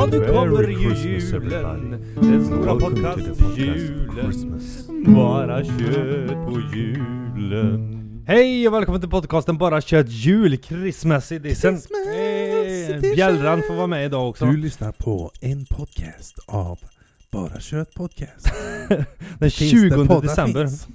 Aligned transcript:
Ja, 0.00 0.06
nu 0.06 0.26
kommer 0.26 0.68
ju 0.68 0.94
julen. 0.94 1.90
Den 2.14 2.44
stora 2.44 2.74
Welcome 2.74 2.96
to 2.96 3.20
the 3.20 3.28
podcast 3.28 3.40
podcast-julen. 3.40 4.14
Christmas. 4.14 4.88
Bara 5.06 5.64
kött 5.64 6.46
på 6.46 6.60
julen. 6.74 8.24
Hej 8.26 8.68
och 8.68 8.74
välkommen 8.74 9.00
till 9.00 9.10
podcasten 9.10 9.58
Bara 9.58 9.80
kött 9.80 10.08
jul, 10.08 10.58
Christmas 10.58 11.32
edition. 11.32 11.74
Eh, 11.74 12.90
edition. 12.90 13.14
Bjällran 13.14 13.62
får 13.68 13.74
vara 13.74 13.86
med 13.86 14.04
idag 14.04 14.28
också. 14.28 14.46
Du 14.46 14.56
lyssnar 14.56 14.92
på 14.92 15.30
en 15.40 15.64
podcast 15.64 16.38
av 16.46 16.78
Bara 17.30 17.60
Kött 17.60 17.94
Podcast. 17.94 18.52
Den 18.88 19.50
Finns 19.50 19.54
20 19.54 19.88
det 19.88 20.06
poddar 20.06 20.22
december. 20.22 20.66
finns? 20.66 20.88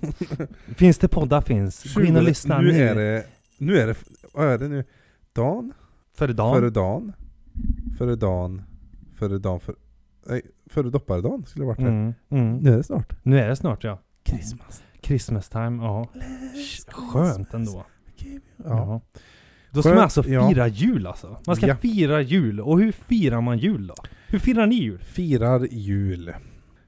Finns 0.78 0.98
det 0.98 1.08
poddar 1.08 1.42
finns. 1.42 1.94
Gå 1.94 2.02
in 2.02 2.16
och 2.16 2.22
20 2.22 2.28
lyssna 2.28 2.62
nu. 2.62 2.82
Är 2.82 2.96
det, 2.96 3.24
nu 3.58 3.80
är 3.80 3.88
det, 3.88 3.96
vad 4.34 4.48
är 4.48 4.58
det 4.58 4.68
nu? 4.68 4.84
Dan? 5.34 5.74
Före 6.18 6.34
dagen. 6.34 6.56
Före 6.56 6.70
dagen? 6.70 7.14
Före 7.98 8.16
dagen? 8.16 8.62
Före 9.30 9.38
dagen? 9.40 9.60
För, 9.60 9.76
nej, 10.28 10.42
före 10.70 10.90
dopparedagen 10.90 11.46
skulle 11.46 11.64
det 11.64 11.68
varit 11.68 11.78
det. 11.78 11.84
Mm, 11.88 12.14
mm. 12.30 12.58
Nu 12.58 12.74
är 12.74 12.78
det 12.78 12.84
snart. 12.84 13.14
Nu 13.24 13.40
är 13.40 13.48
det 13.50 13.56
snart 13.56 13.84
ja. 13.84 14.00
Christmas. 14.26 14.84
Christmas 15.02 15.50
time, 15.50 15.84
ja. 15.84 16.08
Skönt 16.92 17.54
ändå. 17.54 17.86
Ja. 18.18 18.64
Ja. 18.66 19.02
Då 19.72 19.82
ska 19.82 19.90
man 19.90 19.98
Skönt, 19.98 20.04
alltså 20.18 20.24
ja. 20.32 20.50
fira 20.50 20.68
jul 20.68 21.08
alltså. 21.08 21.38
Man 21.48 21.56
ska 21.56 21.68
Ja. 21.68 21.76
fira 21.76 22.22
jul. 22.22 22.62
Och 22.62 22.80
hur 22.80 22.92
firar 22.92 23.42
man 23.42 23.58
jul 23.58 23.88
då? 23.88 23.96
Hur 24.28 24.40
firar 24.40 24.66
ni 24.68 24.76
jul? 24.76 25.00
Firar 25.00 25.68
jul 25.72 26.34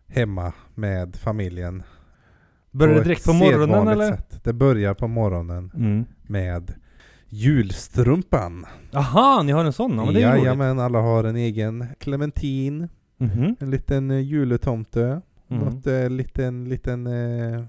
hemma 0.07 0.53
med 0.75 1.15
familjen. 1.15 1.83
Börjar 2.71 2.95
det 2.95 3.03
direkt 3.03 3.25
på 3.25 3.33
morgonen 3.33 3.87
eller? 3.87 4.11
Sätt. 4.11 4.43
Det 4.43 4.53
börjar 4.53 4.93
på 4.93 5.07
morgonen 5.07 5.71
Mm. 5.75 6.05
med 6.23 6.73
julstrumpan. 7.29 8.65
Aha, 8.93 9.43
ni 9.43 9.51
har 9.51 9.65
en 9.65 9.73
sån? 9.73 9.97
Ja, 9.97 10.05
men 10.05 10.13
det 10.13 10.21
är 10.21 10.27
ju 10.27 10.31
roligt. 10.31 10.43
Jajamän, 10.45 10.79
alla 10.79 10.99
har 11.01 11.23
en 11.23 11.35
egen 11.35 11.85
clementin, 11.99 12.89
Mhm. 13.17 13.55
en 13.59 13.69
liten 13.71 14.11
eh, 14.11 14.19
juletomte, 14.19 15.21
Mm. 15.49 15.63
något 15.63 15.87
eh, 15.87 16.09
liten, 16.09 16.69
liten 16.69 17.07
eh, 17.07 17.63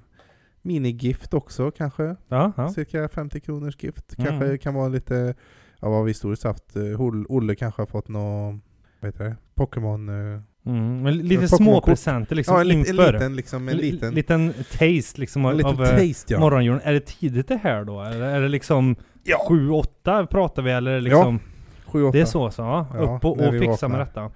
minigift 0.63 1.35
också 1.35 1.71
kanske. 1.71 2.17
Ja, 2.29 2.53
ja. 2.57 2.69
Cirka 2.69 3.09
50 3.09 3.41
kronors 3.41 3.77
gift. 3.85 4.15
Mm. 4.19 4.27
Kanske 4.31 4.59
kan 4.59 4.75
vara 4.75 4.89
lite, 4.89 5.35
ja 5.81 5.89
vad 5.89 6.05
vi 6.05 6.11
historiskt 6.11 6.45
haft, 6.45 6.77
eh, 6.77 6.83
Hol- 6.83 7.27
Olle 7.29 7.55
kanske 7.55 7.83
har 7.83 7.87
fått 7.87 8.09
något, 8.09 8.61
vad 9.01 9.09
heter 9.13 9.25
det, 9.25 9.37
Pokémon... 9.55 10.09
Eh, 10.35 10.41
Mm. 10.65 11.03
Men 11.03 11.17
lite 11.19 11.35
Pokémon-kort. 11.35 11.57
små 11.59 11.81
presenter 11.81 12.37
liksom 12.37 12.55
ja, 12.55 12.61
en, 12.61 12.67
lit- 12.69 12.73
en 12.75 12.79
inför. 12.91 13.13
liten 13.13 13.37
liksom, 13.37 13.69
en 13.69 13.77
Li- 13.77 13.93
liten, 13.93 14.15
liten 14.15 14.53
taste 14.79 15.21
liksom 15.21 15.45
en 15.45 15.51
av, 15.51 15.57
liten 15.57 15.71
av 15.73 15.83
eh, 15.85 15.89
taste 16.09 16.33
ja. 16.35 16.41
morgonjulen. 16.41 16.81
Är 16.85 16.93
det 16.93 17.07
tidigt 17.07 17.49
det 17.49 17.57
här 17.63 17.85
då? 17.85 18.03
Eller 18.03 18.21
är 18.27 18.41
det 18.41 18.49
liksom 18.49 18.97
Ja. 19.25 19.47
7-8 19.51 20.27
pratar 20.27 20.63
vi 20.63 20.71
eller 20.71 21.01
liksom? 21.01 21.41
Sju, 21.87 22.03
åtta. 22.05 22.13
Det 22.13 22.21
är 22.21 22.25
så 22.25 22.51
så? 22.51 22.63
Ja. 22.63 22.87
Ja, 22.95 23.17
Upp 23.17 23.25
och, 23.25 23.41
och 23.41 23.53
fixa 23.59 23.89
med 23.89 24.01
detta? 24.01 24.31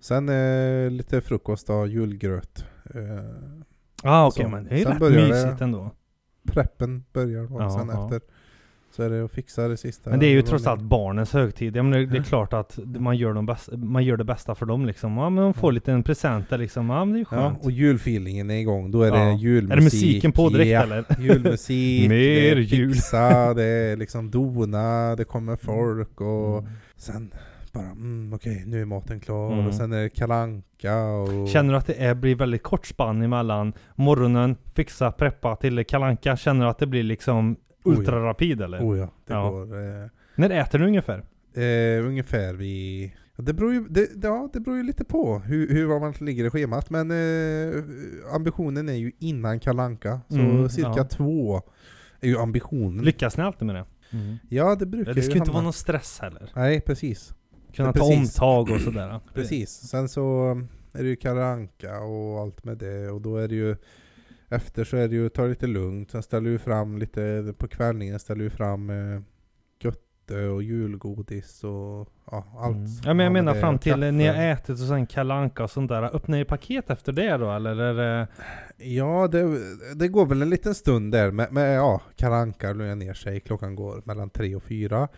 Sen 0.00 0.28
eh, 0.28 0.90
lite 0.90 1.20
frukost 1.20 1.66
då, 1.66 1.86
julgröt. 1.86 2.64
Eh, 2.94 3.00
Ja 4.02 4.10
ah, 4.10 4.26
okej 4.26 4.44
Så, 4.44 4.50
men 4.50 4.64
det 4.64 4.70
är 4.70 4.78
ju 4.78 4.84
rätt 4.84 4.98
det- 4.98 5.10
mysigt 5.28 5.60
ändå. 5.60 5.90
preppen 6.52 7.04
börjar 7.12 7.44
då, 7.44 7.60
Ja, 7.60 7.70
sen 7.70 7.88
ja. 7.92 8.04
efter 8.04 8.20
är 9.00 9.10
det 9.10 9.24
att 9.24 9.30
fixa 9.30 9.68
det 9.68 9.76
sista. 9.76 10.10
Men 10.10 10.20
det 10.20 10.26
är 10.26 10.30
ju 10.30 10.42
trots 10.42 10.66
allt 10.66 10.80
barnens 10.82 11.32
högtid. 11.32 11.76
Jag 11.76 11.84
menar, 11.84 12.06
det 12.06 12.18
är 12.18 12.22
klart 12.22 12.52
att 12.52 12.78
man 12.84 13.16
gör, 13.16 13.34
de 13.34 13.46
bästa, 13.46 13.76
man 13.76 14.04
gör 14.04 14.16
det 14.16 14.24
bästa 14.24 14.54
för 14.54 14.66
dem 14.66 14.86
liksom. 14.86 15.16
Ja 15.16 15.30
men 15.30 15.44
de 15.44 15.54
får 15.54 15.70
Ja. 15.70 15.74
lite 15.74 15.92
en 15.92 16.02
present 16.02 16.50
där 16.50 16.58
liksom. 16.58 16.90
Ja 16.90 17.04
men 17.04 17.12
det 17.12 17.16
är 17.16 17.18
ju 17.20 17.26
Ja, 17.30 17.36
skönt. 17.50 17.64
och 17.64 17.70
julfeelingen 17.70 18.50
är 18.50 18.54
igång. 18.60 18.90
Då 18.90 19.02
är 19.02 19.10
det 19.10 19.18
Ja. 19.18 19.32
julmusik. 19.38 19.72
är 19.72 19.76
det 19.76 19.82
musiken 19.82 20.32
på 20.32 20.48
direkt 20.48 20.70
ja. 20.70 20.82
eller? 20.82 21.04
Julmusik, 21.20 22.08
Mer 22.08 22.16
det 22.16 22.50
är 22.50 22.56
jul. 22.56 22.92
fixa, 22.94 23.54
det 23.54 23.64
är 23.64 23.96
liksom 23.96 24.30
dona, 24.30 25.16
det 25.16 25.24
kommer 25.24 25.56
folk 25.56 26.20
och 26.20 26.58
Mm. 26.58 26.70
sen 26.96 27.30
bara 27.72 27.84
mm, 27.90 28.32
okej 28.34 28.62
nu 28.66 28.80
är 28.80 28.84
maten 28.84 29.20
klar 29.20 29.52
Mm. 29.52 29.66
och 29.66 29.74
sen 29.74 29.92
är 29.92 30.02
det 30.02 30.08
kalanka 30.08 30.96
och... 31.04 31.48
Känner 31.48 31.72
du 31.72 31.78
att 31.78 31.86
det 31.86 31.94
är, 32.04 32.14
blir 32.14 32.34
väldigt 32.34 32.62
kort 32.62 32.86
spann 32.86 33.22
emellan 33.22 33.72
morgonen, 33.94 34.56
fixa, 34.74 35.10
preppa 35.12 35.56
till 35.56 35.84
kalanka 35.84 36.36
Känner 36.36 36.64
du 36.64 36.70
att 36.70 36.78
det 36.78 36.86
blir 36.86 37.02
liksom 37.02 37.56
ja. 37.67 37.67
Ultrarapid 37.88 38.60
eller? 38.60 38.78
Oh 38.80 38.98
ja, 38.98 39.10
det 39.26 39.32
Ja. 39.34 39.50
går. 39.50 39.62
Eh, 40.02 40.06
När 40.34 40.50
äter 40.50 40.78
du 40.78 40.86
ungefär? 40.86 41.18
Eh, 41.54 42.06
ungefär 42.06 42.54
vid... 42.54 43.10
ja, 43.36 43.42
Det 43.44 43.52
beror 43.52 43.72
ju, 43.72 43.84
det, 43.88 44.08
ja, 44.22 44.50
det 44.52 44.60
beror 44.60 44.76
ju 44.76 44.82
lite 44.82 45.04
på 45.04 45.38
hur, 45.38 45.68
hur 45.68 46.00
man 46.00 46.14
ligger 46.20 46.44
i 46.44 46.50
schemat, 46.50 46.90
men 46.90 47.10
eh, 47.10 47.84
ambitionen 48.34 48.88
är 48.88 48.92
ju 48.94 49.12
innan 49.18 49.60
kalanka 49.60 50.20
så 50.28 50.34
Mm, 50.38 50.68
cirka 50.68 50.92
ja. 50.96 51.04
två 51.04 51.62
är 52.20 52.28
ju 52.28 52.38
ambitionen. 52.38 53.04
Lyckas 53.04 53.36
ni 53.36 53.42
alltid 53.44 53.66
med 53.66 53.74
det? 53.76 53.84
ja, 54.48 54.74
det 54.74 54.86
brukar 54.86 55.14
Det 55.14 55.22
ska 55.22 55.32
ju 55.32 55.38
inte 55.38 55.50
hamna- 55.50 55.52
vara 55.52 55.62
någon 55.64 55.72
stress 55.72 56.18
heller. 56.22 56.50
Nej, 56.56 56.80
precis. 56.80 57.34
Kunna 57.74 57.92
ta 57.92 57.98
precis. 57.98 58.18
omtag 58.40 58.70
och 58.70 58.80
sådär. 58.80 59.20
Precis. 59.34 59.70
Sen 59.70 60.08
så 60.08 60.50
är 60.92 61.02
det 61.02 61.08
ju 61.08 61.16
kalanka 61.16 62.00
och 62.00 62.40
allt 62.40 62.64
med 62.64 62.78
det 62.78 63.08
och 63.10 63.20
då 63.20 63.36
är 63.36 63.48
det 63.48 63.54
ju 63.54 63.76
efter 64.48 64.84
så 64.84 64.96
är 64.96 65.08
det 65.08 65.14
ju 65.14 65.28
ta 65.28 65.42
det 65.42 65.48
lite 65.48 65.66
lugnt, 65.66 66.10
sen 66.10 66.22
ställer 66.22 66.50
vi 66.50 66.58
fram 66.58 66.98
lite 66.98 67.54
på 67.58 67.68
kvällningen 67.68 68.18
ställer 68.18 68.44
vi 68.44 68.50
fram 68.50 68.90
eh, 68.90 69.20
götte 69.80 70.48
och 70.48 70.62
julgodis 70.62 71.64
och 71.64 72.08
ja, 72.30 72.44
allt. 72.58 72.76
Mm. 72.76 72.88
Ja 73.04 73.14
men 73.14 73.24
jag 73.24 73.32
med 73.32 73.44
menar 73.44 73.60
fram 73.60 73.78
till 73.78 73.92
kaffe. 73.92 74.10
ni 74.10 74.26
har 74.26 74.34
ätit 74.34 74.70
och 74.70 74.78
sen 74.78 75.06
kalanka 75.06 75.62
och 75.62 75.70
sånt 75.70 75.88
där. 75.88 76.16
Öppnar 76.16 76.38
ni 76.38 76.44
paket 76.44 76.90
efter 76.90 77.12
det 77.12 77.36
då 77.36 77.52
eller 77.52 77.76
är 77.76 77.94
det... 77.94 78.28
Ja, 78.76 79.28
det, 79.28 79.60
det 79.94 80.08
går 80.08 80.26
väl 80.26 80.42
en 80.42 80.50
liten 80.50 80.74
stund 80.74 81.12
där, 81.12 81.30
men, 81.30 81.46
men 81.50 81.64
ja, 81.64 82.00
kalanka 82.16 82.72
lugnar 82.72 82.94
ner 82.96 83.14
sig, 83.14 83.40
klockan 83.40 83.74
går 83.74 84.02
mellan 84.04 84.30
tre 84.30 84.56
och 84.56 84.62
fyra. 84.62 85.08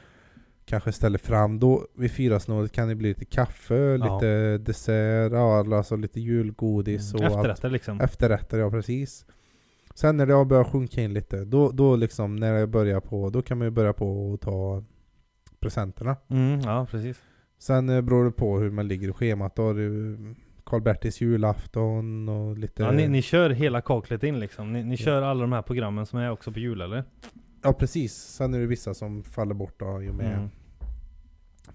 Kanske 0.70 0.92
ställer 0.92 1.18
fram 1.18 1.58
då, 1.58 1.86
vid 1.94 2.10
fyra 2.10 2.40
snåret 2.40 2.72
kan 2.72 2.88
det 2.88 2.94
bli 2.94 3.08
lite 3.08 3.24
kaffe, 3.24 3.74
Ja. 3.74 4.14
lite 4.14 4.58
dessert, 4.58 5.32
ja, 5.32 5.76
alltså 5.76 5.96
lite 5.96 6.20
julgodis 6.20 7.14
och 7.14 7.20
allt. 7.22 7.34
Efterrätter 7.36 7.70
liksom? 7.70 8.00
Efterrätter, 8.00 8.58
ja 8.58 8.70
precis. 8.70 9.26
Sen 9.94 10.16
när 10.16 10.26
det 10.26 10.34
har 10.34 10.44
börjat 10.44 10.66
sjunka 10.72 11.02
in 11.02 11.12
lite, 11.14 11.44
då, 11.44 11.70
då 11.70 11.96
liksom 11.96 12.36
när 12.36 12.54
det 12.60 12.66
börjar 12.66 13.00
på, 13.00 13.30
då 13.30 13.42
kan 13.42 13.58
man 13.58 13.66
ju 13.66 13.70
börja 13.70 13.92
på 13.92 14.34
att 14.34 14.40
ta 14.40 14.84
presenterna. 15.60 16.16
Mm, 16.28 16.60
ja 16.60 16.86
precis. 16.90 17.22
Sen 17.58 17.88
eh, 17.88 18.00
beror 18.00 18.24
det 18.24 18.30
på 18.32 18.58
hur 18.58 18.70
man 18.70 18.88
ligger 18.88 19.08
i 19.08 19.12
schemat, 19.12 19.56
då 19.56 19.62
har 19.62 19.74
du 19.74 20.16
Karl-Bertils 20.64 21.20
julafton 21.20 22.28
och 22.28 22.58
lite... 22.58 22.82
Ja, 22.82 22.90
ni, 22.92 23.08
ni 23.08 23.22
kör 23.22 23.50
hela 23.50 23.80
kaklet 23.80 24.22
in 24.22 24.40
liksom? 24.40 24.72
Ni, 24.72 24.82
ni 24.84 24.90
Ja. 24.94 24.96
kör 24.96 25.22
alla 25.22 25.40
de 25.40 25.52
här 25.52 25.62
programmen 25.62 26.06
som 26.06 26.18
är 26.18 26.30
också 26.30 26.52
på 26.52 26.58
jul 26.58 26.80
eller? 26.80 27.04
Ja 27.62 27.72
precis, 27.72 28.12
sen 28.14 28.54
är 28.54 28.60
det 28.60 28.66
vissa 28.66 28.94
som 28.94 29.22
faller 29.22 29.54
bort 29.54 29.74
då, 29.80 30.02
i 30.02 30.10
och 30.10 30.14
med 30.14 30.32
Mm. 30.34 30.50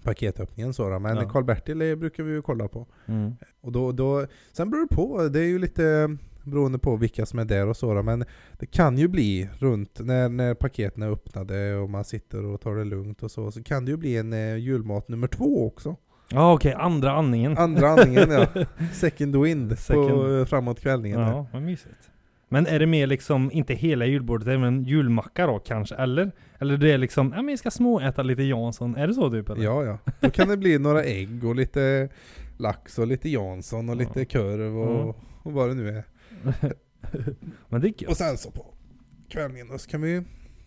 Paketöppningen 0.06 0.74
så 0.74 0.90
då. 0.90 0.98
Men. 0.98 1.28
Karl-Bertil 1.28 1.82
eh, 1.82 1.94
brukar 1.94 2.22
vi 2.22 2.32
ju 2.32 2.42
kolla 2.42 2.68
på. 2.68 2.86
Mm. 3.06 3.36
Och 3.60 3.72
då, 3.72 3.92
då, 3.92 4.26
sen 4.52 4.70
beror 4.70 4.88
det 4.88 4.94
på, 4.94 5.28
det 5.28 5.40
är 5.40 5.46
ju 5.46 5.58
lite 5.58 6.16
beroende 6.44 6.78
på 6.78 6.96
vilka 6.96 7.26
som 7.26 7.38
är 7.38 7.44
där 7.44 7.66
och 7.66 7.76
så 7.76 7.94
då. 7.94 8.02
Men 8.02 8.24
det 8.58 8.66
kan 8.66 8.98
ju 8.98 9.08
bli 9.08 9.48
runt, 9.58 10.00
när, 10.00 10.28
när 10.28 10.54
paketen 10.54 11.02
är 11.02 11.10
öppnade 11.10 11.76
och 11.76 11.90
man 11.90 12.04
sitter 12.04 12.44
och 12.44 12.60
tar 12.60 12.74
det 12.74 12.84
lugnt 12.84 13.22
och 13.22 13.30
så, 13.30 13.50
så 13.50 13.62
kan 13.62 13.84
det 13.84 13.90
ju 13.90 13.96
bli 13.96 14.16
en 14.16 14.32
eh, 14.32 14.56
julmat 14.56 15.08
nummer 15.08 15.28
två 15.28 15.66
också. 15.66 15.96
Ja 16.30 16.52
okej, 16.54 16.72
andra 16.72 17.12
andningen. 17.12 17.58
Andra 17.58 17.88
andningen 17.88 18.30
ja. 18.30 18.46
Second 18.92 19.36
wind 19.36 19.70
på, 19.70 19.76
Second. 19.76 20.38
eh, 20.38 20.44
framåt 20.44 20.80
kvällningen. 20.80 21.20
Ja, 21.20 21.46
vad 21.52 21.62
mysigt. 21.62 22.10
Men 22.48 22.66
är 22.66 22.78
det 22.78 22.86
mer 22.86 23.06
liksom, 23.06 23.50
inte 23.52 23.74
hela 23.74 24.06
julbordet, 24.06 24.48
även 24.48 24.84
julmacka 24.84 25.46
då 25.46 25.58
kanske? 25.58 25.94
Eller? 25.94 26.32
Eller 26.58 26.76
det 26.76 26.92
är 26.92 26.98
liksom, 26.98 27.32
ja 27.36 27.42
men 27.42 27.48
jag 27.48 27.58
ska 27.58 27.70
småäta 27.70 28.22
lite 28.22 28.42
Jansson. 28.42 28.96
Är 28.96 29.06
det 29.06 29.14
så 29.14 29.30
typ 29.30 29.48
eller? 29.50 29.64
Ja, 29.64 29.84
ja. 29.84 29.98
Då 30.20 30.30
kan 30.30 30.48
det 30.48 30.56
bli 30.56 30.78
några 30.78 31.04
ägg 31.04 31.44
och 31.44 31.54
lite 31.54 32.08
lax 32.58 32.98
och 32.98 33.06
lite 33.06 33.28
Jansson 33.28 33.88
och 33.88 33.94
Ja. 33.94 33.98
lite 33.98 34.24
korv 34.24 34.78
och, 34.78 35.00
Mm. 35.02 35.14
och 35.42 35.52
vad 35.52 35.68
det 35.68 35.74
nu 35.74 35.88
är. 35.88 36.04
men 37.68 37.80
det 37.80 37.88
är 37.88 37.92
Och 37.92 38.02
gött. 38.02 38.16
sen 38.16 38.36
så 38.38 38.50
på 38.50 38.74
kvällningen 39.28 39.68
då 39.68 39.78
så 39.78 39.90
kan 39.90 40.02
vi 40.02 40.22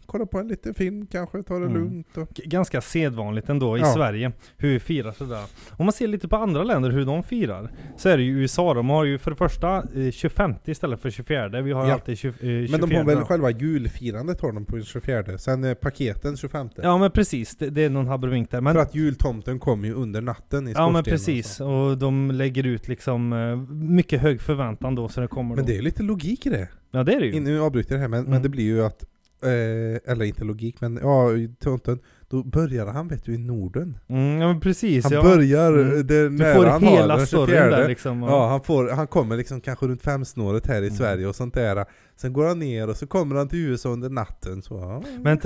kolla 0.10 0.26
på 0.26 0.40
en 0.40 0.48
liten 0.48 0.74
film 0.74 1.06
kanske, 1.12 1.44
ta 1.44 1.54
det 1.54 1.66
Mm. 1.66 1.74
lugnt 1.82 2.18
och... 2.18 2.30
Ganska 2.34 2.82
sedvanligt 2.82 3.50
ändå 3.50 3.78
i 3.78 3.80
Ja. 3.80 3.86
Sverige, 3.94 4.32
hur 4.58 4.70
vi 4.70 4.80
firar 4.80 5.12
sådär. 5.12 5.44
Om 5.72 5.86
man 5.86 5.94
ser 5.94 6.08
lite 6.08 6.28
på 6.28 6.36
andra 6.36 6.64
länder 6.64 6.90
hur 6.90 7.06
de 7.06 7.24
firar, 7.24 7.72
så 7.98 8.10
är 8.10 8.18
det 8.18 8.24
ju 8.24 8.40
USA, 8.42 8.74
de 8.74 8.90
har 8.90 9.04
ju 9.06 9.18
för 9.18 9.32
det 9.32 9.38
första 9.38 9.78
eh, 9.96 10.12
25 10.12 10.54
istället 10.66 11.00
för 11.02 11.10
24. 11.10 11.62
Vi 11.62 11.72
har 11.72 11.88
Ja. 11.88 11.94
alltid 11.94 12.18
20, 12.18 12.30
eh, 12.30 12.36
24. 12.42 12.68
Men 12.80 12.90
de 12.90 12.96
har 12.96 13.04
väl 13.04 13.18
själva 13.26 13.50
julfirandet 13.52 14.42
har 14.42 14.52
de 14.52 14.66
på 14.66 14.82
24, 14.82 15.38
sen 15.38 15.64
eh, 15.64 15.74
paketen 15.74 16.38
25. 16.38 16.70
Ja 16.76 16.98
men 16.98 17.12
precis, 17.12 17.56
det, 17.56 17.70
det 17.70 17.84
är 17.84 17.90
någon 17.90 18.10
abrovink 18.12 18.52
där. 18.52 18.62
Men, 18.62 18.74
För 18.74 18.82
att 18.82 18.96
jultomten 18.96 19.60
kommer 19.60 19.88
ju 19.88 19.94
under 19.94 20.22
natten 20.22 20.68
i 20.68 20.72
ja 20.72 20.90
men 20.90 21.00
och 21.00 21.06
precis, 21.06 21.48
så. 21.56 21.68
och 21.70 21.98
de 21.98 22.32
lägger 22.32 22.66
ut 22.68 22.88
liksom 22.88 23.34
eh, 23.34 23.56
mycket 23.74 24.22
hög 24.22 24.42
förväntan 24.42 24.96
då 24.96 25.10
så 25.10 25.22
det 25.22 25.28
kommer 25.28 25.56
Men 25.56 25.66
då. 25.66 25.68
det 25.68 25.74
är 25.74 25.76
ju 25.78 25.82
lite 25.82 26.04
logik 26.04 26.46
i 26.46 26.50
det. 26.50 26.68
Ja 26.92 27.04
det 27.04 27.14
är 27.14 27.20
det 27.20 27.26
ju. 27.26 27.40
Nu 27.40 27.62
avbryter 27.62 27.92
jag 27.92 27.98
det 28.00 28.02
här 28.02 28.08
men, 28.08 28.24
men 28.24 28.32
Mm. 28.34 28.44
det 28.44 28.50
blir 28.50 28.64
ju 28.64 28.86
att 28.86 29.06
eh, 29.44 30.12
eller 30.12 30.24
inte 30.26 30.44
logik, 30.44 30.82
men 30.82 31.00
ja, 31.02 31.32
i 31.32 31.50
tomten, 31.60 32.00
då 32.30 32.44
börjar 32.44 32.86
han 32.88 33.08
vet 33.08 33.26
du 33.26 33.34
i 33.34 33.38
Norden. 33.38 33.98
Mm, 34.08 34.42
ja 34.42 34.60
precis. 34.64 35.04
Han 35.04 35.14
ja. 35.14 35.22
börjar 35.24 35.74
Mm. 35.74 36.08
det 36.08 36.24
Du 36.24 36.30
nära 36.30 36.70
han 36.70 36.84
hela 36.84 37.14
har, 37.14 37.18
den 37.18 37.28
storyn 37.28 37.46
24. 37.48 37.70
där 37.70 37.88
liksom. 37.88 38.24
Ja, 38.24 38.48
han, 38.50 38.62
får, 38.64 38.90
han 38.90 39.08
kommer 39.08 39.38
liksom 39.38 39.62
kanske 39.62 39.86
runt 39.88 40.02
femsnåret 40.02 40.68
här 40.68 40.82
i 40.82 40.86
Mm. 40.88 40.98
Sverige 40.98 41.28
och 41.28 41.36
sånt 41.36 41.54
där. 41.54 41.86
Sen 42.16 42.34
går 42.34 42.48
han 42.48 42.60
ner 42.60 42.90
och 42.90 42.96
så 42.98 43.08
kommer 43.08 43.36
han 43.36 43.48
till 43.48 43.60
USA 43.60 43.90
under 43.90 44.10
natten. 44.10 44.62
Så, 44.62 44.74
ja. 44.76 45.04
Men 45.22 45.40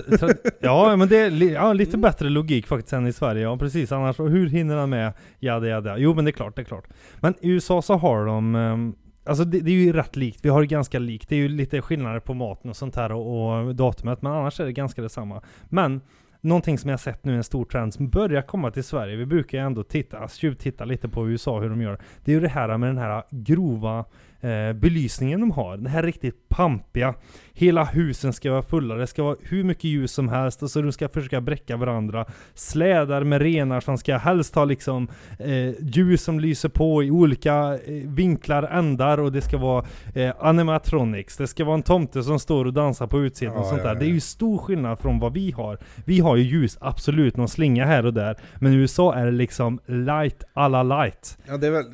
ja, 0.59 0.95
men 0.95 1.07
det 1.07 1.17
är 1.17 1.29
li- 1.29 1.53
ja, 1.53 1.73
lite 1.73 1.89
Mm. 1.91 2.01
bättre 2.01 2.29
logik 2.29 2.67
faktiskt 2.67 2.93
än 2.93 3.07
i 3.07 3.13
Sverige. 3.13 3.41
Ja, 3.43 3.57
precis. 3.57 3.91
Annars, 3.91 4.19
hur 4.19 4.47
hinner 4.49 4.75
han 4.75 4.89
med? 4.89 5.13
Jada, 5.39 5.67
jada. 5.67 5.97
Jo, 5.97 6.13
men 6.13 6.25
det 6.25 6.29
är 6.29 6.33
klart, 6.33 6.55
det 6.55 6.61
är 6.61 6.65
klart. 6.65 6.85
Men 7.19 7.33
i 7.41 7.49
USA 7.49 7.81
så 7.81 7.93
har 7.93 8.25
de, 8.25 8.55
ehm, 8.55 8.93
alltså 9.23 9.45
det, 9.45 9.59
det 9.59 9.71
är 9.71 9.75
ju 9.75 9.93
rätt 9.93 10.15
likt. 10.15 10.45
Vi 10.45 10.49
har 10.49 10.61
det 10.61 10.67
ganska 10.67 10.99
likt. 10.99 11.29
Det 11.29 11.35
är 11.35 11.39
ju 11.39 11.47
lite 11.47 11.81
skillnader 11.81 12.19
på 12.19 12.33
maten 12.33 12.69
och 12.69 12.75
sånt 12.75 12.95
här 12.95 13.11
och, 13.11 13.65
och 13.65 13.75
datumet, 13.75 14.21
men 14.21 14.31
annars 14.31 14.59
är 14.59 14.65
det 14.65 14.73
ganska 14.73 15.01
detsamma. 15.01 15.41
Men 15.69 16.01
Någonting 16.45 16.77
som 16.77 16.89
jag 16.89 16.99
sett 16.99 17.25
nu, 17.25 17.35
en 17.35 17.43
stor 17.43 17.65
trend 17.65 17.93
som 17.93 18.09
börjar 18.09 18.41
komma 18.41 18.71
till 18.71 18.83
Sverige, 18.83 19.15
vi 19.15 19.25
brukar 19.25 19.57
ju 19.57 19.63
ändå 19.65 19.83
titta, 19.83 20.27
tjuvtitta 20.27 20.85
lite 20.85 21.09
på 21.09 21.29
USA 21.29 21.59
hur 21.59 21.69
de 21.69 21.81
gör. 21.81 21.97
Det 22.25 22.31
är 22.31 22.35
ju 22.35 22.41
det 22.41 22.47
här 22.47 22.77
med 22.77 22.89
den 22.89 22.97
här 22.97 23.23
grova 23.29 24.05
eh, 24.41 24.73
belysningen 24.73 25.39
de 25.39 25.51
har. 25.51 25.77
Den 25.77 25.85
här 25.85 26.03
riktigt 26.03 26.49
pampiga. 26.49 27.13
Hela 27.53 27.83
husen 27.83 28.33
ska 28.33 28.51
vara 28.51 28.61
fulla, 28.61 28.95
det 28.95 29.07
ska 29.07 29.23
vara 29.23 29.35
hur 29.41 29.63
mycket 29.63 29.83
ljus 29.83 30.11
som 30.11 30.29
helst 30.29 30.63
och 30.63 30.69
så 30.69 30.81
de 30.81 30.91
ska 30.91 31.09
försöka 31.09 31.41
bräcka 31.41 31.77
varandra. 31.77 32.25
Slädar 32.53 33.23
med 33.23 33.41
renar 33.41 33.79
som 33.79 33.97
ska 33.97 34.17
helst 34.17 34.55
ha 34.55 34.65
liksom 34.65 35.07
eh, 35.39 35.69
ljus 35.79 36.23
som 36.23 36.39
lyser 36.39 36.69
på 36.69 37.03
i 37.03 37.11
olika 37.11 37.79
eh, 37.85 37.93
vinklar, 38.05 38.63
ändar 38.63 39.17
och 39.17 39.31
det 39.31 39.41
ska 39.41 39.57
vara 39.57 39.85
eh, 40.15 40.33
animatronics. 40.39 41.37
Det 41.37 41.47
ska 41.47 41.65
vara 41.65 41.75
en 41.75 41.83
tomte 41.83 42.23
som 42.23 42.39
står 42.39 42.65
och 42.65 42.73
dansar 42.73 43.07
på 43.07 43.21
utsidan 43.21 43.53
och 43.55 43.59
Ja, 43.65 43.69
sånt 43.69 43.81
ja, 43.83 43.87
där. 43.87 43.93
ja. 43.93 43.99
Det 43.99 44.05
är 44.05 44.13
ju 44.13 44.19
stor 44.19 44.57
skillnad 44.57 44.99
från 44.99 45.19
vad 45.19 45.33
vi 45.33 45.51
har. 45.51 45.77
Vi 46.05 46.19
har 46.19 46.32
ju 46.35 46.43
ljus, 46.43 46.77
absolut, 46.81 47.37
någon 47.37 47.47
slinga 47.47 47.85
här 47.85 48.05
och 48.05 48.13
där. 48.13 48.37
Men 48.59 48.73
i 48.73 48.75
USA 48.75 49.15
är 49.15 49.25
det 49.25 49.31
liksom 49.31 49.79
light 49.85 50.43
alla 50.53 50.83
light. 50.83 51.37
Ja, 51.47 51.57
det 51.57 51.67
är 51.67 51.71
väl, 51.71 51.85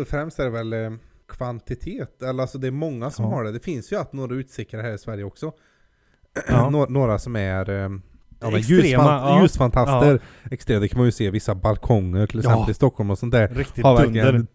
och 0.00 0.08
främst 0.08 0.38
är 0.38 0.44
det 0.44 0.50
väl 0.50 0.72
eh, 0.72 0.90
kvantitet, 1.28 2.22
eller 2.22 2.42
alltså 2.42 2.58
det 2.58 2.66
är 2.66 2.70
många 2.70 3.10
som 3.10 3.24
Ja. 3.24 3.30
har 3.30 3.44
det. 3.44 3.52
Det 3.52 3.60
finns 3.64 3.92
ju 3.92 3.96
att 3.96 4.12
några 4.12 4.34
utstickare 4.34 4.82
här 4.82 4.94
i 4.94 4.98
Sverige 4.98 5.24
också. 5.24 5.52
Ja. 6.48 6.70
Nå- 6.70 6.86
några 6.88 7.18
som 7.18 7.36
är 7.36 7.70
eh, 7.70 7.76
ja, 7.76 7.90
men 8.40 8.54
Extrema, 8.54 8.82
ljusfan- 8.82 9.28
ja. 9.28 9.42
ljusfantaster. 9.42 10.20
Extrema, 10.50 10.80
det 10.80 10.88
kan 10.88 10.98
man 10.98 11.06
ju 11.06 11.12
se 11.12 11.30
vissa 11.30 11.54
balkonger 11.54 12.26
till 12.26 12.40
Ja. 12.44 12.50
exempel 12.50 12.70
i 12.70 12.74
Stockholm 12.74 13.10
och 13.10 13.18
sånt 13.18 13.32
där. 13.32 13.48
Riktigt 13.48 13.84
Har 13.84 14.02
dunder. 14.02 14.22
verkligen 14.22 14.46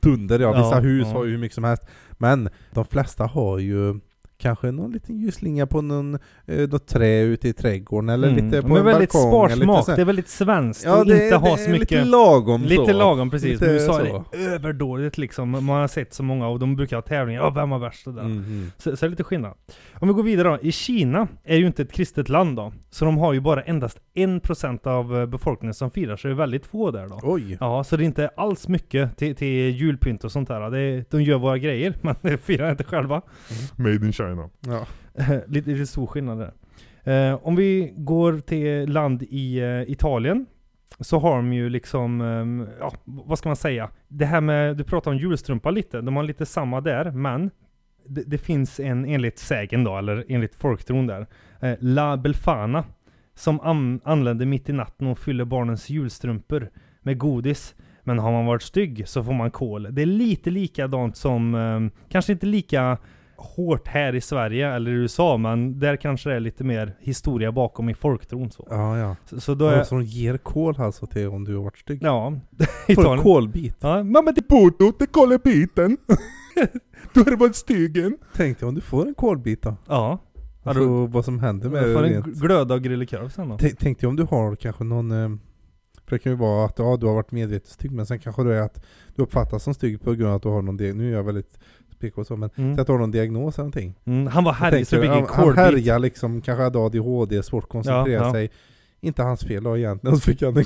dunder, 0.00 0.38
ja. 0.40 0.52
Vissa 0.52 0.74
Ja, 0.74 0.80
hus 0.80 1.06
ja. 1.06 1.12
har 1.12 1.24
ju 1.24 1.30
hur 1.30 1.38
mycket 1.38 1.54
som 1.54 1.64
helst. 1.64 1.82
Men 2.12 2.48
de 2.72 2.84
flesta 2.84 3.24
har 3.26 3.58
ju 3.58 4.00
kanske 4.38 4.70
någon 4.70 4.92
liten 4.92 5.18
ljusslinga 5.18 5.66
på 5.66 5.82
någon, 5.82 6.14
eh, 6.46 6.68
något 6.68 6.86
trä 6.86 7.20
ute 7.20 7.48
i 7.48 7.52
trädgården 7.52 8.08
eller 8.08 8.28
Mm. 8.28 8.44
lite 8.44 8.62
på 8.62 8.68
Men 8.68 8.76
en 8.76 8.84
väldigt 8.84 9.12
balkong. 9.12 9.44
eller 9.44 9.56
lite 9.56 9.66
sparsmak, 9.72 9.96
det 9.96 10.02
är 10.02 10.06
väldigt 10.06 10.28
svenskt 10.28 10.84
Ja, 10.84 10.98
och 10.98 11.06
det, 11.06 11.12
inte 11.24 11.34
är- 11.36 11.38
ha 11.38 11.56
det 11.56 11.62
så 11.62 11.70
mycket... 11.70 11.90
lite 11.90 12.04
lagom 12.04 12.62
Lite 12.62 12.86
så. 12.86 12.92
lagom 12.92 13.30
precis, 13.30 13.50
Lite 13.52 13.64
men 13.66 13.74
USA 13.74 13.92
så. 13.92 14.00
är 14.00 14.22
det 14.32 14.44
överdådigt 14.44 15.18
liksom. 15.18 15.50
Man 15.50 15.68
har 15.68 15.88
sett 15.88 16.14
så 16.14 16.22
många 16.22 16.48
och 16.48 16.58
de 16.58 16.76
brukar 16.76 16.96
ha 16.96 17.02
tävlingar, 17.02 17.40
ja 17.42 17.50
vem 17.50 17.70
har 17.70 17.78
värst 17.78 18.06
och 18.06 18.14
där. 18.14 18.22
Mm, 18.22 18.38
mm. 18.38 18.70
Så, 18.78 18.96
så 18.96 19.04
är 19.04 19.08
det 19.08 19.10
lite 19.10 19.24
skillnad. 19.24 19.52
Om 19.94 20.08
vi 20.08 20.14
går 20.14 20.22
vidare 20.22 20.48
då. 20.48 20.58
I 20.62 20.72
Kina 20.72 21.28
är 21.44 21.56
ju 21.56 21.66
inte 21.66 21.82
ett 21.82 21.92
kristet 21.92 22.28
land 22.28 22.56
då. 22.56 22.72
Så 22.90 23.04
de 23.04 23.18
har 23.18 23.32
ju 23.32 23.40
bara 23.40 23.62
endast 23.62 23.98
1% 24.14 24.86
av 24.86 25.16
eh, 25.20 25.26
befolkningen 25.26 25.74
som 25.74 25.90
firar, 25.90 26.16
så 26.16 26.28
det 26.28 26.34
är 26.34 26.36
väldigt 26.36 26.66
få 26.66 26.90
där 26.90 27.06
då. 27.08 27.20
Oj! 27.22 27.56
Ja, 27.60 27.84
så 27.84 27.96
det 27.96 28.02
är 28.02 28.06
inte 28.06 28.28
alls 28.36 28.68
mycket 28.68 29.16
till, 29.16 29.36
till 29.36 29.48
julpynt 29.76 30.24
och 30.24 30.32
sånt 30.32 30.48
där. 30.48 30.70
Det 30.70 31.10
de 31.10 31.22
gör 31.22 31.38
våra 31.38 31.58
grejer, 31.58 31.94
men 32.02 32.14
de 32.22 32.36
firar 32.38 32.70
inte 32.70 32.84
själva. 32.84 33.22
Made 33.76 33.94
in 34.06 34.12
China. 34.12 34.25
Ja. 34.60 34.86
lite, 35.46 35.70
lite 35.70 35.86
stor 35.86 36.06
skillnad 36.06 36.38
där. 36.38 36.52
Eh, 37.06 37.38
om 37.42 37.56
vi 37.56 37.94
går 37.96 38.38
till 38.38 38.92
land 38.92 39.22
i 39.22 39.58
eh, 39.58 39.90
Italien 39.90 40.46
så 41.00 41.18
har 41.18 41.36
de 41.36 41.52
ju 41.52 41.68
liksom, 41.68 42.20
eh, 42.20 42.74
ja 42.80 42.92
vad 43.04 43.38
ska 43.38 43.48
man 43.48 43.56
säga? 43.56 43.90
Det 44.08 44.26
här 44.26 44.40
med, 44.40 44.76
du 44.76 44.84
pratar 44.84 45.10
om 45.10 45.16
julstrumpa 45.16 45.70
lite, 45.70 46.00
de 46.00 46.16
har 46.16 46.22
lite 46.22 46.46
samma 46.46 46.80
där, 46.80 47.10
men 47.10 47.50
det, 48.08 48.22
det 48.22 48.38
finns 48.38 48.80
en 48.80 49.04
enligt 49.04 49.38
sägen 49.38 49.84
då, 49.84 49.98
eller 49.98 50.24
enligt 50.28 50.54
folktron 50.54 51.06
där, 51.06 51.26
eh, 51.60 51.74
La 51.80 52.16
Belfana, 52.16 52.84
som 53.34 53.60
an, 53.60 54.00
anländer 54.04 54.46
mitt 54.46 54.68
i 54.68 54.72
natten 54.72 55.06
och 55.06 55.18
fyller 55.18 55.44
barnens 55.44 55.90
julstrumpor 55.90 56.70
med 57.02 57.18
godis. 57.18 57.74
Men 58.02 58.18
har 58.18 58.32
man 58.32 58.46
varit 58.46 58.62
stygg 58.62 59.08
så 59.08 59.24
får 59.24 59.32
man 59.32 59.50
kol. 59.50 59.88
Det 59.90 60.02
är 60.02 60.06
lite 60.06 60.50
likadant 60.50 61.16
som, 61.16 61.54
ehm, 61.54 61.90
kanske 62.08 62.32
inte 62.32 62.46
lika 62.46 62.98
hårt 63.38 63.88
här 63.88 64.14
i 64.14 64.20
Sverige 64.20 64.74
eller 64.74 64.90
i 64.90 64.94
USA, 64.94 65.36
men 65.36 65.78
där 65.80 65.96
kanske 65.96 66.28
det 66.30 66.36
är 66.36 66.40
lite 66.40 66.64
mer 66.64 66.96
historia 67.00 67.52
bakom 67.52 67.88
i 67.88 67.94
folktron 67.94 68.50
så. 68.50 68.66
Ja, 68.70 68.98
ja. 68.98 69.16
Så, 69.24 69.40
så 69.40 69.54
då 69.54 69.66
är... 69.66 69.82
så 69.84 69.94
de 69.94 70.04
ger 70.04 70.36
kol 70.38 70.74
alltså 70.80 71.06
till 71.06 71.28
om 71.28 71.44
du 71.44 71.56
har 71.56 71.62
varit 71.64 71.78
stygg? 71.78 71.98
Ja, 72.02 72.32
Får 72.94 73.12
en 73.16 73.22
kolbit? 73.22 73.76
Ja, 73.80 74.02
mamma 74.02 74.32
det... 74.32 74.42
Puto, 74.48 74.92
det 74.98 75.06
kollar 75.06 75.38
biten. 75.38 75.96
du 77.14 77.20
har 77.20 77.36
varit 77.36 77.56
styggen. 77.56 78.16
Tänk 78.34 78.60
dig 78.60 78.68
om 78.68 78.74
du 78.74 78.80
får 78.80 79.06
en 79.08 79.14
kolbit 79.14 79.62
då? 79.62 79.76
Ja. 79.88 80.18
Alltså, 80.62 80.84
då- 80.84 81.06
vad 81.06 81.24
som 81.24 81.40
händer 81.40 81.68
med 81.70 81.82
Jag 81.88 81.94
får 81.94 82.02
det 82.02 82.08
en 82.08 82.22
rent. 82.24 82.26
glöda 82.36 82.74
och 82.74 82.82
grillekorv 82.82 83.28
sen 83.28 83.48
då. 83.48 83.58
Tänk 83.78 84.00
dig 84.00 84.08
om 84.08 84.16
du 84.16 84.22
har 84.22 84.56
kanske 84.56 84.84
någon... 84.84 85.10
eh, 85.10 85.28
För 86.04 86.16
det 86.16 86.18
kan 86.18 86.32
ju 86.32 86.38
vara 86.38 86.64
att 86.66 86.78
ja, 86.78 86.96
du 86.96 87.06
har 87.06 87.14
varit 87.14 87.32
medvetet 87.32 87.68
stygg, 87.68 87.92
men 87.92 88.06
sen 88.06 88.18
kanske 88.18 88.44
det 88.44 88.54
är 88.54 88.62
att 88.62 88.84
du 89.16 89.22
uppfattas 89.22 89.62
som 89.62 89.74
stygg 89.74 90.00
på 90.02 90.12
grund 90.12 90.30
av 90.30 90.36
att 90.36 90.42
du 90.42 90.48
har 90.48 90.62
någon 90.62 90.76
diagnos. 90.76 90.98
Nu 90.98 91.08
är 91.12 91.16
jag 91.16 91.24
väldigt 91.24 91.58
PK 92.00 92.20
och 92.20 92.26
så, 92.26 92.36
men 92.36 92.50
Mm. 92.56 92.74
säg 92.74 92.80
att 92.82 92.88
har 92.92 92.98
någon 92.98 93.10
diagnos 93.10 93.54
eller 93.54 93.64
någonting. 93.64 93.94
Mm, 94.04 94.26
han 94.26 94.44
var 94.44 94.52
härlig 94.52 94.86
så 94.86 94.96
fick 95.00 95.10
en 95.10 95.26
han, 95.26 95.56
härjar 95.56 95.98
liksom, 95.98 96.40
kanske 96.40 96.62
hade 96.64 96.78
ADHD, 96.78 97.42
svårt 97.42 97.68
koncentrera 97.68 98.20
Ja, 98.20 98.26
ja. 98.26 98.32
sig. 98.32 98.50
Inte 99.00 99.22
hans 99.22 99.40
fel 99.44 99.62
då 99.64 99.76
egentligen, 99.78 100.16
så 100.20 100.20
fick 100.22 100.42
han 100.42 100.48
en 100.56 100.64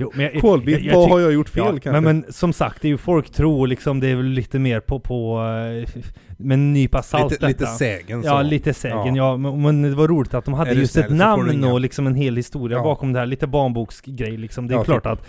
Jo, 0.00 0.12
men 0.14 0.24
jag, 0.32 0.40
kolbit. 0.40 0.80
jag- 0.82 0.94
Vad 0.94 1.08
har 1.10 1.20
jag 1.20 1.32
gjort 1.32 1.48
fel 1.48 1.62
ja, 1.64 1.70
kanske? 1.70 1.90
men, 1.90 2.04
men 2.04 2.32
som 2.32 2.52
sagt, 2.52 2.82
det 2.82 2.88
är 2.88 2.90
ju 2.90 2.98
folktro 2.98 3.60
och 3.60 3.68
liksom, 3.68 4.00
det 4.00 4.08
är 4.08 4.16
väl 4.16 4.26
lite 4.26 4.58
mer 4.58 4.80
på, 4.80 5.00
på 5.00 5.38
eh, 5.84 6.02
med 6.40 6.54
en 6.54 6.72
nypa 6.72 7.02
salt 7.02 7.30
lite, 7.32 7.46
lite 7.48 7.66
sägen 7.66 8.22
så. 8.22 8.28
Ja, 8.28 8.42
lite 8.42 8.74
sägen. 8.74 9.14
Ja. 9.14 9.36
men, 9.36 9.62
men 9.62 9.82
det 9.82 9.94
var 9.94 10.08
roligt 10.08 10.34
att 10.34 10.44
de 10.44 10.54
hade 10.54 10.72
just 10.72 10.92
snäll 10.92 11.04
ett 11.04 11.10
namn 11.10 11.64
och 11.64 11.80
liksom 11.80 12.06
en 12.06 12.14
hel 12.14 12.36
historia 12.36 12.76
Ja. 12.78 12.82
bakom 12.82 13.12
det 13.12 13.18
här. 13.18 13.26
Lite 13.26 13.46
barnboksgrej 13.46 14.36
liksom. 14.36 14.66
Det 14.68 14.74
är 14.74 14.78
Ja, 14.78 14.84
klart 14.84 15.06
att... 15.06 15.26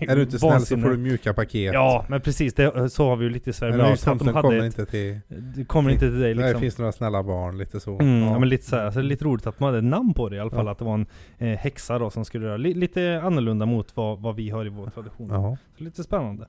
Är 0.00 0.16
du 0.16 0.22
inte 0.22 0.38
snäll 0.38 0.60
så 0.60 0.78
får 0.78 0.90
du 0.90 0.96
mjuka 0.96 1.34
paket. 1.34 1.72
Ja, 1.74 2.04
men 2.08 2.20
precis. 2.20 2.54
Det, 2.54 2.90
så 2.90 3.08
har 3.08 3.16
vi 3.16 3.24
ju 3.24 3.30
lite 3.30 3.50
i 3.50 3.52
Sverige. 3.52 3.76
Men 3.76 3.84
ja, 3.84 3.90
just 3.90 4.08
att 4.08 4.18
de 4.18 4.28
hade 4.28 4.42
kommer 4.42 4.58
ett, 4.58 4.64
inte 4.64 4.86
till... 4.86 5.20
Det 5.56 5.64
kommer 5.64 5.90
inte 5.90 6.00
till 6.00 6.20
dig 6.20 6.34
Nej, 6.34 6.34
det 6.34 6.42
liksom. 6.42 6.60
finns 6.60 6.78
några 6.78 6.92
snälla 6.92 7.22
barn, 7.22 7.58
lite 7.58 7.80
så. 7.80 7.98
Mm, 8.00 8.22
ja. 8.22 8.30
ja. 8.32 8.38
men 8.38 8.48
lite 8.48 8.64
så 8.64 8.76
här, 8.76 8.90
så 8.90 8.98
det 8.98 9.04
är 9.04 9.08
lite 9.08 9.24
roligt 9.24 9.46
att 9.46 9.60
man 9.60 9.66
hade 9.66 9.78
ett 9.78 9.84
namn 9.84 10.14
på 10.14 10.28
det 10.28 10.36
i 10.36 10.40
alla 10.40 10.50
fall. 10.50 10.66
Ja. 10.66 10.72
Att 10.72 10.78
det 10.78 10.84
var 10.84 10.94
en 10.94 11.06
eh, 11.38 11.58
häxa 11.58 11.98
då 11.98 12.10
som 12.10 12.24
skulle 12.24 12.46
göra 12.46 12.56
li, 12.56 12.74
lite 12.74 13.20
annorlunda 13.24 13.66
mot 13.66 13.96
vad, 13.98 14.18
vad 14.18 14.36
vi 14.36 14.50
har 14.50 14.66
i 14.66 14.68
vår 14.68 14.86
tradition. 14.86 15.28
Jaha. 15.30 15.56
Så 15.78 15.84
lite 15.84 16.02
spännande. 16.02 16.46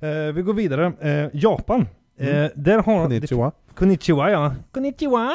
Eh, 0.00 0.32
vi 0.34 0.42
går 0.42 0.54
vidare. 0.54 0.92
Eh, 1.00 1.30
Japan. 1.32 1.80
Eh, 2.18 2.28
Mm. 2.28 2.50
där 2.54 2.78
har 2.82 3.04
Konnichiwa. 3.04 3.52
Konnichiwa 3.74 4.30
ja. 4.30 4.54
Konnichiwa! 4.72 5.30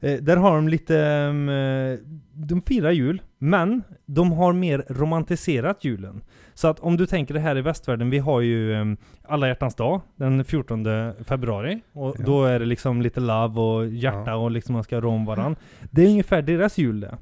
Eh, 0.00 0.20
där 0.20 0.36
har 0.36 0.54
de 0.56 0.68
lite, 0.68 0.98
ehm, 1.00 1.48
eh, 1.48 1.98
de 2.34 2.62
firar 2.62 2.90
jul, 2.90 3.22
men 3.38 3.82
de 4.06 4.32
har 4.32 4.52
mer 4.52 4.84
romantiserat 4.88 5.84
julen. 5.84 6.22
Så 6.54 6.68
att 6.68 6.80
om 6.80 6.96
du 6.96 7.06
tänker 7.06 7.34
det 7.34 7.40
här 7.40 7.58
i 7.58 7.62
västvärlden, 7.62 8.10
vi 8.10 8.18
har 8.18 8.40
ju 8.40 8.74
um, 8.80 8.96
alla 9.22 9.48
hjärtans 9.48 9.74
dag 9.74 10.00
den 10.16 10.44
14 10.44 10.84
februari. 11.24 11.80
Och 11.92 12.14
Ja. 12.18 12.24
då 12.26 12.44
är 12.44 12.58
det 12.58 12.64
liksom 12.66 13.02
lite 13.02 13.20
love 13.20 13.60
och 13.60 13.86
hjärta 13.86 14.30
Ja. 14.30 14.36
och 14.36 14.50
liksom 14.50 14.72
man 14.72 14.84
ska 14.84 15.00
rå 15.00 15.10
om 15.10 15.24
varandra. 15.24 15.60
Det 15.90 16.02
är 16.02 16.08
ungefär 16.08 16.42
deras 16.42 16.78
jul 16.78 17.00
det. 17.00 17.18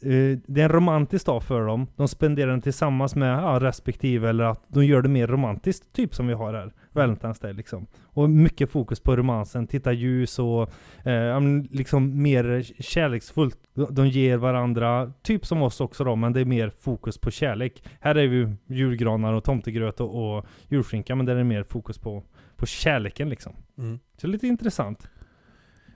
Eh, 0.00 0.38
det 0.46 0.60
är 0.60 0.64
en 0.64 0.68
romantisk 0.68 1.26
dag 1.26 1.42
för 1.42 1.66
dem. 1.66 1.86
De 1.96 2.08
spenderar 2.08 2.50
den 2.50 2.60
tillsammans 2.60 3.16
med 3.16 3.38
ja, 3.38 3.58
respektive, 3.60 4.28
eller 4.28 4.44
att 4.44 4.64
de 4.68 4.84
gör 4.84 5.02
det 5.02 5.08
mer 5.08 5.26
romantiskt, 5.26 5.92
typ 5.92 6.14
som 6.14 6.26
vi 6.26 6.34
har 6.34 6.54
här. 6.54 6.72
Valentine's 6.92 7.42
Day 7.42 7.52
liksom. 7.52 7.86
Och 8.02 8.30
mycket 8.30 8.70
fokus 8.70 9.00
på 9.00 9.16
romansen, 9.16 9.66
titta 9.66 9.92
ljus 9.92 10.38
och 10.38 10.62
eh, 11.06 11.40
liksom 11.70 12.22
mer 12.22 12.62
kärleksfullt. 12.82 13.58
De, 13.74 13.94
de 13.94 14.08
ger 14.08 14.36
varandra, 14.36 15.12
typ 15.22 15.46
som 15.46 15.62
oss 15.62 15.80
också 15.80 16.04
då, 16.04 16.16
men 16.16 16.32
det 16.32 16.40
är 16.40 16.44
mer 16.44 16.70
fokus 16.70 17.18
på 17.18 17.30
kärlek. 17.30 17.84
Här 18.00 18.14
är 18.14 18.22
ju 18.22 18.54
julgranar 18.66 19.32
och 19.32 19.44
tomtegröt 19.44 20.00
och, 20.00 20.36
och 20.36 20.46
julskinka, 20.68 21.14
men 21.14 21.26
där 21.26 21.34
är 21.34 21.38
det 21.38 21.44
mer 21.44 21.62
fokus 21.62 21.98
på, 21.98 22.22
på 22.56 22.66
kärleken 22.66 23.28
liksom. 23.28 23.52
Mm. 23.78 23.98
Så 24.16 24.26
lite 24.26 24.46
intressant. 24.46 25.08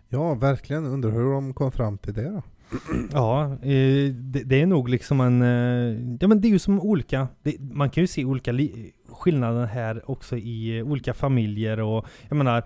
Ja, 0.08 0.34
verkligen. 0.34 0.86
Undrar 0.86 1.10
hur 1.10 1.32
de 1.32 1.54
kom 1.54 1.72
fram 1.72 1.98
till 1.98 2.14
det 2.14 2.30
då? 2.30 2.42
Ja, 3.12 3.52
eh, 3.52 4.12
det, 4.12 4.42
det 4.44 4.62
är 4.62 4.66
nog 4.66 4.88
liksom 4.88 5.20
en... 5.20 5.42
Eh, 5.42 6.16
ja 6.20 6.28
men 6.28 6.40
det 6.40 6.48
är 6.48 6.50
ju 6.50 6.58
som 6.58 6.80
olika... 6.80 7.28
Det, 7.42 7.60
man 7.60 7.90
kan 7.90 8.02
ju 8.02 8.06
se 8.06 8.24
olika 8.24 8.52
li, 8.52 8.92
skillnader 9.08 9.66
här 9.66 10.10
också 10.10 10.36
i 10.36 10.78
eh, 10.78 10.86
olika 10.86 11.14
familjer 11.14 11.80
och 11.80 12.06
jag 12.28 12.36
menar... 12.36 12.62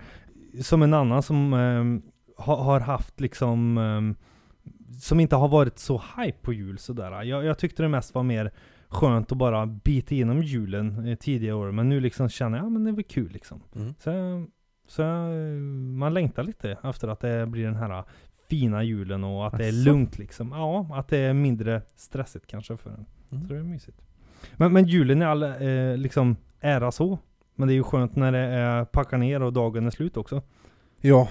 Som 0.62 0.82
en 0.82 0.94
annan 0.94 1.22
som 1.22 1.52
eh, 1.52 2.12
har, 2.44 2.56
har 2.56 2.80
haft 2.80 3.20
liksom... 3.20 3.78
Eh, 3.78 4.26
som 5.00 5.20
inte 5.20 5.36
har 5.36 5.48
varit 5.48 5.78
så 5.78 6.02
hype 6.16 6.38
på 6.42 6.52
jul 6.52 6.78
sådär. 6.78 7.22
Jag, 7.22 7.44
jag 7.44 7.58
tyckte 7.58 7.82
det 7.82 7.88
mest 7.88 8.14
var 8.14 8.22
mer 8.22 8.50
skönt 8.88 9.32
att 9.32 9.38
bara 9.38 9.66
bita 9.66 10.14
igenom 10.14 10.42
julen 10.42 11.06
eh, 11.06 11.16
tidigare 11.16 11.56
år. 11.56 11.72
Men 11.72 11.88
nu 11.88 12.00
liksom 12.00 12.28
känner 12.28 12.58
jag, 12.58 12.64
ja 12.64 12.70
men 12.70 12.84
det 12.84 12.92
var 12.92 13.02
kul 13.02 13.30
liksom. 13.32 13.62
Mm. 13.76 13.94
Så, 13.98 14.10
så 14.88 15.02
man 15.98 16.14
längtar 16.14 16.42
lite 16.42 16.78
efter 16.82 17.08
att 17.08 17.20
det 17.20 17.46
blir 17.46 17.64
den 17.64 17.76
här 17.76 18.04
fina 18.50 18.82
julen 18.82 19.24
och 19.24 19.46
att 19.46 19.58
det 19.58 19.64
är 19.64 19.68
Asså? 19.68 19.84
lugnt 19.90 20.18
liksom. 20.18 20.52
Ja, 20.52 20.86
att 20.92 21.08
det 21.08 21.18
är 21.18 21.32
mindre 21.34 21.82
stressigt 21.96 22.46
kanske 22.46 22.76
för 22.76 22.90
en. 22.90 23.06
Mm. 23.32 23.48
Så 23.48 23.52
det 23.54 23.58
är 23.60 23.62
mysigt. 23.62 23.98
Men, 24.56 24.72
men 24.72 24.86
julen 24.86 25.22
är 25.22 25.26
all 25.26 25.42
eh, 25.42 25.96
liksom 25.96 26.36
ära 26.60 26.90
så. 26.92 27.18
Men 27.54 27.68
det 27.68 27.74
är 27.74 27.76
ju 27.76 27.82
skönt 27.82 28.16
när 28.16 28.32
det 28.32 28.38
är 28.38 28.84
packa 28.84 29.16
ner 29.16 29.42
och 29.42 29.52
dagen 29.52 29.86
är 29.86 29.90
slut 29.90 30.16
också. 30.16 30.42
Ja, 31.00 31.28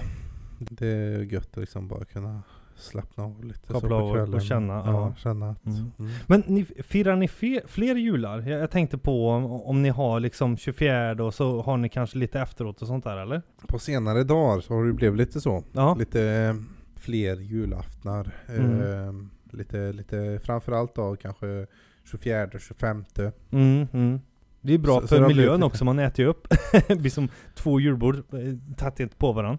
det 0.58 0.86
är 0.86 1.18
gött 1.22 1.50
att 1.50 1.56
liksom 1.56 1.88
bara 1.88 2.04
kunna 2.04 2.42
slappna 2.76 3.24
av 3.24 3.44
lite 3.44 3.66
så 3.66 3.72
Koppla 3.72 3.88
på 3.88 3.94
av 3.94 4.08
och 4.08 4.14
kvällen. 4.14 4.40
känna, 4.40 4.74
Ja, 4.74 4.86
ja. 4.86 5.14
känna 5.16 5.50
att... 5.50 5.66
Mm. 5.66 5.90
Mm. 5.98 6.10
Men 6.26 6.42
ni, 6.46 6.64
firar 6.64 7.16
ni 7.16 7.28
fe, 7.28 7.60
fler 7.66 7.94
jular? 7.94 8.40
Jag, 8.48 8.60
jag 8.60 8.70
tänkte 8.70 8.98
på 8.98 9.28
om, 9.30 9.44
om 9.46 9.82
ni 9.82 9.88
har 9.88 10.20
liksom 10.20 10.56
24 10.56 11.24
och 11.24 11.34
så 11.34 11.62
har 11.62 11.76
ni 11.76 11.88
kanske 11.88 12.18
lite 12.18 12.40
efteråt 12.40 12.82
och 12.82 12.88
sånt 12.88 13.04
där 13.04 13.16
eller? 13.16 13.42
På 13.68 13.78
senare 13.78 14.24
dagar 14.24 14.60
så 14.60 14.74
har 14.74 14.84
det 14.84 14.92
blivit 14.92 15.18
lite 15.18 15.40
så. 15.40 15.64
Ja. 15.72 15.94
Lite 15.98 16.22
eh, 16.24 16.54
fler 17.00 17.36
julaftnar. 17.36 18.32
Mm. 18.48 18.80
Eh, 18.80 19.12
lite, 19.56 19.92
lite 19.92 20.40
framförallt 20.44 20.94
då 20.94 21.16
kanske 21.16 21.66
24, 22.04 22.48
25. 22.58 23.04
Mm, 23.50 23.86
mm. 23.92 24.20
Det 24.60 24.74
är 24.74 24.78
bra 24.78 25.00
Så- 25.00 25.06
så 25.06 25.06
för 25.08 25.16
blivit 25.26 25.36
miljön 25.36 25.62
också, 25.62 25.84
man 25.84 25.98
äter 25.98 26.24
ju 26.24 26.30
upp. 26.30 26.48
det 26.88 26.96
blir 26.96 27.10
som 27.10 27.28
två 27.54 27.80
julbord 27.80 28.16
eh, 28.16 28.90
tätt 28.90 29.18
på 29.18 29.32
varandra. 29.32 29.58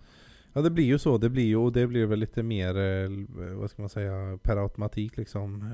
Ja 0.53 0.61
det 0.61 0.69
blir 0.69 0.85
ju 0.85 0.99
så, 0.99 1.17
det 1.17 1.29
blir 1.29 1.45
ju, 1.45 1.55
och 1.55 1.71
det 1.73 1.87
blir 1.87 2.05
väl 2.05 2.19
lite 2.19 2.43
mer, 2.43 2.77
eh, 2.77 3.09
vad 3.55 3.69
ska 3.69 3.81
man 3.81 3.89
säga, 3.89 4.37
per 4.43 4.57
automatik 4.57 5.17
liksom. 5.17 5.71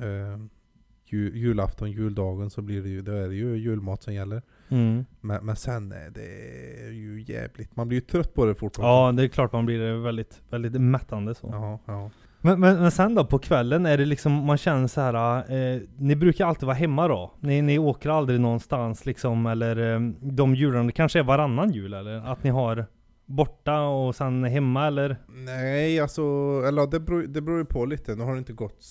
Eh, 1.07 1.13
ju, 1.13 1.31
julafton, 1.37 1.91
juldagen 1.91 2.49
så 2.49 2.61
blir 2.61 2.81
det 2.81 2.89
ju, 2.89 3.01
då 3.01 3.11
är 3.11 3.27
det 3.27 3.35
ju 3.35 3.57
julmat 3.57 4.03
som 4.03 4.13
gäller. 4.13 4.41
Mm. 4.69 5.05
Men, 5.21 5.45
men 5.45 5.55
sen 5.55 5.91
är 5.91 6.09
det 6.09 6.93
ju 6.93 7.23
jävligt, 7.27 7.75
man 7.75 7.87
blir 7.87 7.97
ju 7.97 8.05
trött 8.05 8.33
på 8.33 8.45
det 8.45 8.55
fort 8.55 8.71
också. 8.71 8.81
Ja, 8.81 9.11
det 9.11 9.23
är 9.23 9.27
klart 9.27 9.53
man 9.53 9.65
blir 9.65 9.93
väldigt, 9.93 10.41
väldigt 10.49 10.81
mättande 10.81 11.35
så. 11.35 11.49
Ja, 11.51 11.79
ja. 11.85 12.09
Men, 12.41 12.59
men, 12.59 12.79
men 12.79 12.91
sen 12.91 13.15
då 13.15 13.25
på 13.25 13.39
kvällen 13.39 13.85
är 13.85 13.97
det 13.97 14.05
liksom, 14.05 14.33
man 14.33 14.57
känner 14.57 14.87
så 14.87 15.01
här. 15.01 15.37
Eh, 15.51 15.81
ni 15.97 16.15
brukar 16.15 16.45
alltid 16.45 16.65
vara 16.65 16.75
hemma 16.75 17.07
då? 17.07 17.31
Ni, 17.39 17.61
ni 17.61 17.79
åker 17.79 18.09
aldrig 18.09 18.39
någonstans 18.39 19.05
liksom, 19.05 19.45
eller 19.45 19.93
eh, 19.93 19.99
de 20.21 20.55
jularna, 20.55 20.85
det 20.85 20.91
kanske 20.91 21.19
är 21.19 21.23
varannan 21.23 21.71
jul 21.71 21.93
eller? 21.93 22.31
Att 22.31 22.43
ni 22.43 22.49
har 22.49 22.85
borta 23.25 23.81
och 23.81 24.15
sen 24.15 24.43
hemma 24.43 24.87
eller? 24.87 25.17
Nej, 25.27 25.99
alltså, 25.99 26.21
eller 26.67 26.91
det 26.91 26.99
beror, 26.99 27.23
det 27.23 27.41
beror 27.41 27.57
ju 27.57 27.65
på 27.65 27.85
lite. 27.85 28.15
Nu 28.15 28.23
har 28.23 28.31
det 28.31 28.39
inte 28.39 28.53
gått 28.53 28.83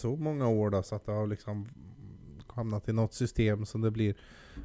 så 0.00 0.16
många 0.16 0.48
år 0.48 0.70
då, 0.70 0.82
så 0.82 0.94
att 0.94 1.06
det 1.06 1.12
har 1.12 1.26
liksom 1.26 1.68
hamnat 2.46 2.88
i 2.88 2.92
något 2.92 3.14
system 3.14 3.66
som 3.66 3.80
det 3.80 3.90
blir. 3.90 4.14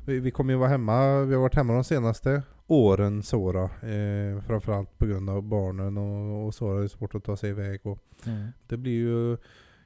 Vi, 0.05 0.19
vi 0.19 0.31
kommer 0.31 0.53
ju 0.53 0.59
vara 0.59 0.69
hemma, 0.69 1.21
vi 1.21 1.33
har 1.33 1.41
varit 1.41 1.55
hemma 1.55 1.73
de 1.73 1.83
senaste 1.83 2.41
åren 2.67 3.23
så 3.23 3.51
då. 3.51 3.63
Eh, 3.87 4.41
framförallt 4.41 4.97
på 4.97 5.05
grund 5.05 5.29
av 5.29 5.43
barnen 5.43 5.97
och, 5.97 6.45
och 6.45 6.53
så. 6.53 6.77
Det 6.77 6.83
är 6.83 6.87
svårt 6.87 7.15
att 7.15 7.23
ta 7.23 7.37
sig 7.37 7.49
iväg. 7.49 7.79
Och 7.83 7.99
det 8.67 8.77
blir 8.77 8.93
ju 8.93 9.37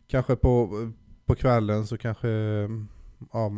kanske 0.07 0.35
på, 0.35 0.69
på 1.25 1.35
kvällen 1.35 1.87
så 1.87 1.97
kanske 1.97 2.29
ja, 3.33 3.49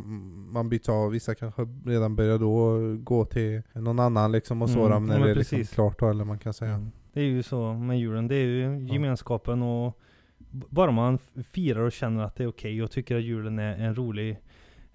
man 0.51 0.69
byts 0.69 0.89
av. 0.89 1.11
Vissa 1.11 1.35
kanske 1.35 1.67
redan 1.85 2.15
börjar 2.15 2.37
då 2.37 2.79
gå 3.03 3.25
till 3.25 3.61
någon 3.73 3.99
annan 3.99 4.31
liksom 4.31 4.61
och 4.61 4.69
så 4.69 4.85
Mm, 4.85 4.91
ja, 4.91 4.99
när 4.99 5.19
men 5.19 5.21
det 5.21 5.31
är 5.31 5.35
liksom 5.35 5.63
klart 5.63 5.99
då, 5.99 6.09
eller 6.09 6.25
man 6.25 6.39
kan 6.39 6.53
säga. 6.53 6.73
Mm. 6.73 6.91
Det 7.13 7.19
är 7.19 7.25
ju 7.25 7.43
så 7.43 7.73
med 7.73 7.99
julen, 7.99 8.27
det 8.27 8.35
är 8.35 8.45
ju 8.45 8.87
gemenskapen 8.93 9.61
och 9.61 9.99
bara 10.51 10.91
man 10.91 11.17
firar 11.51 11.81
och 11.81 11.91
känner 11.91 12.23
att 12.23 12.35
det 12.35 12.43
är 12.43 12.47
okej 12.47 12.83
och 12.83 12.91
tycker 12.91 13.15
att 13.15 13.23
julen 13.23 13.59
är 13.59 13.77
en 13.77 13.95
rolig, 13.95 14.39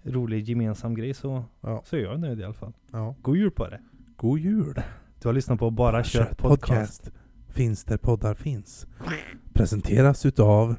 rolig 0.02 0.48
gemensam 0.48 0.94
grej 0.94 1.14
så, 1.14 1.44
Ja. 1.60 1.82
så 1.84 1.96
är 1.96 2.00
jag 2.00 2.20
nöjd 2.20 2.40
i 2.40 2.44
alla 2.44 2.54
fall. 2.54 2.72
Ja. 2.92 3.14
God 3.22 3.36
jul 3.36 3.50
på 3.50 3.68
det! 3.68 3.80
God 4.16 4.38
jul! 4.38 4.82
Du 5.22 5.28
har 5.28 5.32
lyssnat 5.32 5.58
på 5.58 5.70
Bara 5.70 6.04
Kött 6.04 6.38
Podcast. 6.38 7.10
Finns 7.48 7.84
där 7.84 7.96
poddar 7.96 8.34
finns. 8.34 8.86
Presenteras 9.52 10.26
utav 10.26 10.76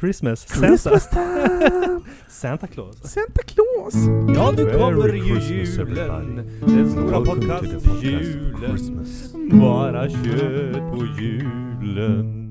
Christmas, 0.00 0.48
Christmas 0.58 1.10
Santa! 1.10 2.00
Santa 2.28 2.66
Claus. 2.66 2.96
Santa 3.02 3.42
Claus! 3.42 3.94
Ja, 4.36 4.54
nu 4.56 4.64
kommer 4.78 5.12
ju 5.14 5.40
julen. 5.40 6.36
Den 6.66 6.90
stora 6.90 7.20
podcast 7.24 7.64
podcast-julen. 7.64 8.58
Christmas. 8.68 9.34
Bara 9.52 10.08
kött 10.10 10.92
på 10.92 11.06
julen. 11.20 12.43